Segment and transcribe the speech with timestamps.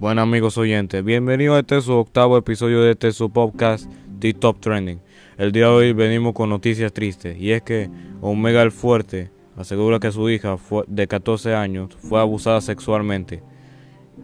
[0.00, 3.90] Bueno amigos oyentes, bienvenidos a este su octavo episodio de este su podcast
[4.20, 5.00] The Top Trending.
[5.36, 9.98] El día de hoy venimos con noticias tristes y es que Omega el Fuerte asegura
[9.98, 10.56] que su hija
[10.86, 13.42] de 14 años fue abusada sexualmente.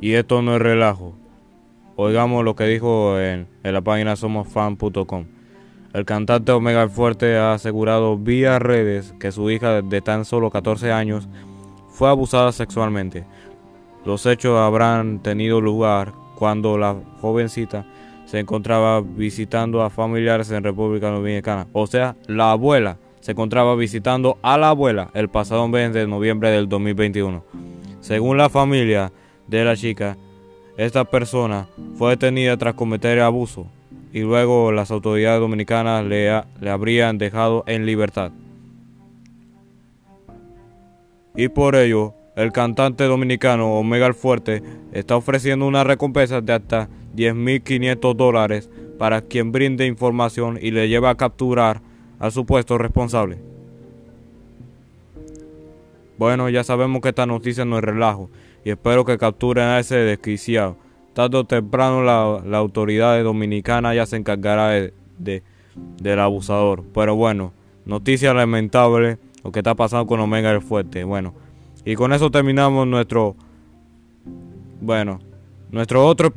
[0.01, 1.17] Y esto no es relajo.
[1.97, 5.25] Oigamos lo que dijo en, la página somosfan.com.
[5.93, 10.53] El cantante Omega el Fuerte ha asegurado vía redes que su hija de tan solo
[10.53, 11.29] 14 años
[11.89, 13.25] fue abusada sexualmente.
[14.05, 17.87] Los hechos habrán tenido lugar cuando la jovencita
[18.27, 21.67] se encontraba visitando a familiares en República Dominicana.
[21.73, 26.51] O sea, la abuela se encontraba visitando a la abuela el pasado mes de noviembre
[26.51, 27.43] del 2021.
[28.01, 29.13] Según la familia
[29.47, 30.19] de la chica,
[30.77, 33.67] esta persona fue detenida tras cometer abuso
[34.13, 38.33] y luego las autoridades dominicanas le, le habrían dejado en libertad.
[41.37, 44.63] Y por ello, el cantante dominicano Omega el Fuerte
[44.93, 51.09] está ofreciendo una recompensa de hasta 10.500 dólares para quien brinde información y le lleve
[51.09, 51.81] a capturar
[52.19, 53.39] al supuesto responsable.
[56.17, 58.31] Bueno, ya sabemos que esta noticia no es relajo
[58.65, 60.77] y espero que capturen a ese desquiciado.
[61.13, 65.43] Tarde o temprano la, autoridad dominicana ya se encargará de,
[66.01, 66.85] del abusador.
[66.93, 67.53] Pero bueno,
[67.85, 71.05] noticia lamentable lo que está pasando con Omega el Fuerte.
[71.05, 71.35] Bueno,
[71.85, 73.37] y con eso terminamos nuestro.
[74.81, 75.21] Bueno,
[75.71, 76.33] nuestro otro,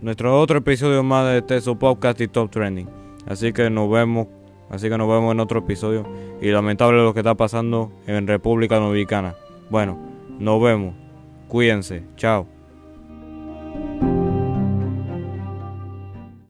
[0.00, 2.88] nuestro otro episodio más de este podcast y Top Trending.
[3.26, 4.26] Así que nos vemos.
[4.70, 6.06] Así que nos vemos en otro episodio.
[6.40, 9.34] Y lamentable lo que está pasando en República Dominicana.
[9.68, 9.98] Bueno,
[10.38, 10.94] nos vemos.
[11.48, 12.04] Cuídense.
[12.16, 12.59] Chao.